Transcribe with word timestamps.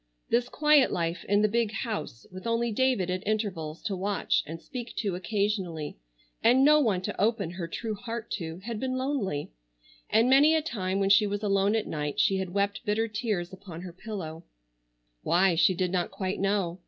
This 0.31 0.49
quiet 0.49 0.91
life 0.91 1.23
in 1.25 1.43
the 1.43 1.47
big 1.47 1.71
house, 1.71 2.25
with 2.31 2.47
only 2.47 2.71
David 2.71 3.11
at 3.11 3.21
intervals 3.23 3.83
to 3.83 3.95
watch 3.95 4.41
and 4.47 4.59
speak 4.59 4.95
to 4.95 5.13
occasionally, 5.13 5.95
and 6.41 6.63
no 6.65 6.79
one 6.79 7.03
to 7.03 7.21
open 7.21 7.51
her 7.51 7.67
true 7.67 7.93
heart 7.93 8.31
to, 8.31 8.57
had 8.65 8.79
been 8.79 8.97
lonely; 8.97 9.51
and 10.09 10.27
many 10.27 10.55
a 10.55 10.61
time 10.63 10.99
when 10.99 11.11
she 11.11 11.27
was 11.27 11.43
alone 11.43 11.75
at 11.75 11.85
night 11.85 12.19
she 12.19 12.37
had 12.37 12.49
wept 12.49 12.83
bitter 12.83 13.07
tears 13.07 13.53
upon 13.53 13.81
her 13.81 13.93
pillow,—why 13.93 15.53
she 15.53 15.75
did 15.75 15.91
not 15.91 16.09
quite 16.09 16.39
know. 16.39 16.79